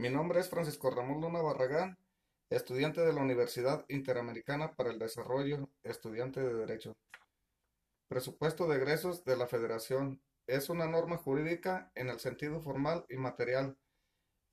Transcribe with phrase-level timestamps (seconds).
[0.00, 1.98] Mi nombre es Francisco Ramón Luna Barragán,
[2.48, 6.96] estudiante de la Universidad Interamericana para el Desarrollo, estudiante de Derecho.
[8.08, 13.18] Presupuesto de egresos de la Federación es una norma jurídica en el sentido formal y
[13.18, 13.76] material.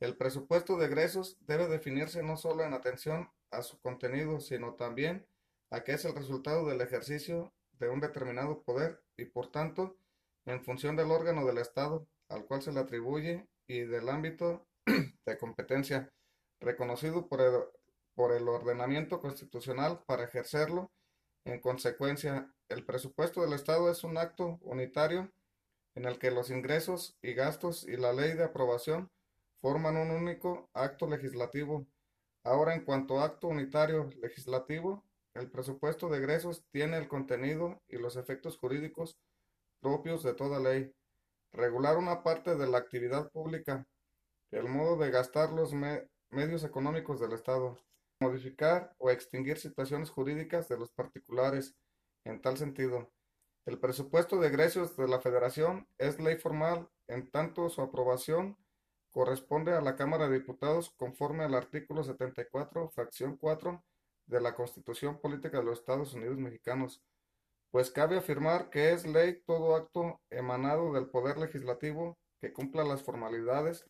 [0.01, 5.25] El presupuesto de egresos debe definirse no solo en atención a su contenido, sino también
[5.71, 9.97] a que es el resultado del ejercicio de un determinado poder y, por tanto,
[10.45, 14.67] en función del órgano del Estado al cual se le atribuye y del ámbito
[15.31, 16.11] de competencia
[16.59, 17.53] reconocido por el,
[18.15, 20.91] por el ordenamiento constitucional para ejercerlo.
[21.45, 25.31] En consecuencia, el presupuesto del Estado es un acto unitario
[25.95, 29.09] en el que los ingresos y gastos y la ley de aprobación
[29.61, 31.87] forman un único acto legislativo.
[32.43, 37.97] Ahora, en cuanto a acto unitario legislativo, el presupuesto de egresos tiene el contenido y
[37.97, 39.17] los efectos jurídicos
[39.79, 40.91] propios de toda ley.
[41.51, 43.85] Regular una parte de la actividad pública
[44.51, 45.73] el modo de gastar los
[46.29, 47.77] medios económicos del Estado,
[48.19, 51.75] modificar o extinguir situaciones jurídicas de los particulares.
[52.23, 53.11] En tal sentido,
[53.65, 58.57] el presupuesto de egresos de la Federación es ley formal, en tanto su aprobación
[59.11, 63.83] corresponde a la Cámara de Diputados conforme al artículo 74, fracción 4
[64.27, 67.03] de la Constitución Política de los Estados Unidos Mexicanos,
[67.71, 73.03] pues cabe afirmar que es ley todo acto emanado del Poder Legislativo que cumpla las
[73.03, 73.85] formalidades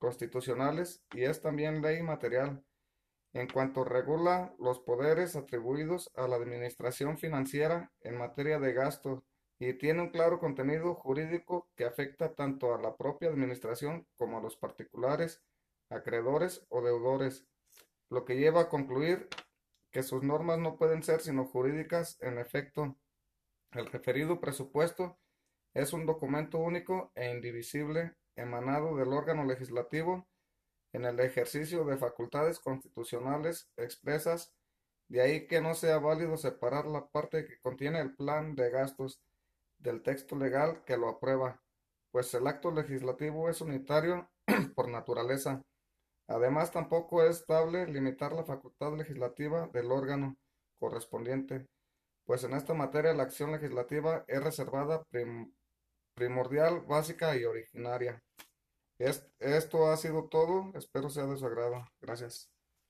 [0.00, 2.64] constitucionales y es también ley material
[3.32, 9.22] en cuanto regula los poderes atribuidos a la administración financiera en materia de gastos
[9.60, 14.42] y tiene un claro contenido jurídico que afecta tanto a la propia administración como a
[14.42, 15.42] los particulares,
[15.90, 17.46] acreedores o deudores,
[18.08, 19.28] lo que lleva a concluir
[19.92, 22.96] que sus normas no pueden ser sino jurídicas en efecto.
[23.72, 25.18] El referido presupuesto
[25.74, 30.26] es un documento único e indivisible emanado del órgano legislativo
[30.92, 34.52] en el ejercicio de facultades constitucionales expresas,
[35.08, 39.20] de ahí que no sea válido separar la parte que contiene el plan de gastos
[39.78, 41.62] del texto legal que lo aprueba,
[42.10, 44.30] pues el acto legislativo es unitario
[44.74, 45.62] por naturaleza.
[46.28, 50.36] Además, tampoco es estable limitar la facultad legislativa del órgano
[50.78, 51.66] correspondiente,
[52.24, 55.02] pues en esta materia la acción legislativa es reservada
[56.14, 58.22] primordial, básica y originaria.
[58.98, 61.84] esto ha sido todo, espero sea de su agrado.
[62.00, 62.50] Gracias.